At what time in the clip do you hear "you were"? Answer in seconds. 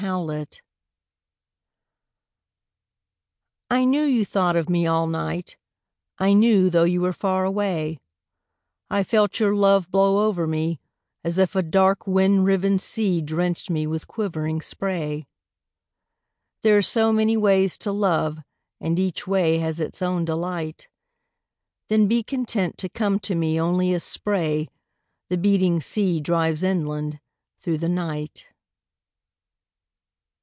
6.85-7.13